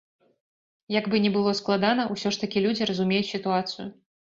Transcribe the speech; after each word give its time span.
Як 0.99 1.05
бы 1.11 1.21
не 1.27 1.31
было 1.37 1.55
складана, 1.61 2.09
усё 2.17 2.27
ж 2.35 2.45
такі 2.47 2.67
людзі 2.67 2.93
разумеюць 2.95 3.33
сітуацыю. 3.35 3.93